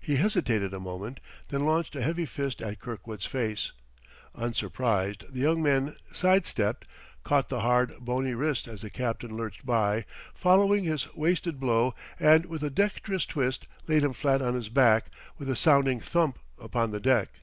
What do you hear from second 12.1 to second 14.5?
and with a dexterous twist laid him flat